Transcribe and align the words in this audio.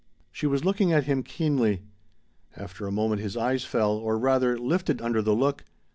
She 0.31 0.47
was 0.47 0.65
looking 0.65 0.91
at 0.91 1.03
him 1.03 1.21
keenly. 1.21 1.83
After 2.57 2.87
a 2.87 2.91
moment 2.91 3.21
his 3.21 3.37
eyes 3.37 3.65
fell, 3.65 3.91
or 3.97 4.17
rather, 4.17 4.57
lifted 4.57 4.99
under 4.99 5.21
the 5.21 5.35
look. 5.35 5.63